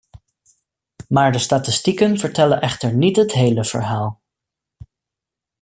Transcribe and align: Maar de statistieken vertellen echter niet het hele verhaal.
Maar 1.07 1.31
de 1.31 1.37
statistieken 1.39 2.17
vertellen 2.17 2.61
echter 2.61 2.93
niet 2.95 3.15
het 3.15 3.31
hele 3.31 3.65
verhaal. 3.65 4.21